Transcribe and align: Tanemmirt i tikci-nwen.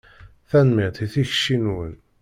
Tanemmirt 0.49 0.97
i 1.05 1.07
tikci-nwen. 1.13 1.93